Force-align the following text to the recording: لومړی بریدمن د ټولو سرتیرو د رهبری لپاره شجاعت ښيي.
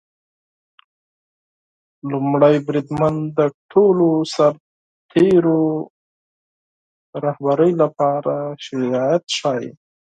لومړی 2.11 2.55
بریدمن 2.67 3.15
د 3.37 3.39
ټولو 3.71 4.07
سرتیرو 4.35 5.63
د 5.83 5.87
رهبری 7.25 7.71
لپاره 7.81 8.35
شجاعت 8.65 9.23
ښيي. 9.37 9.69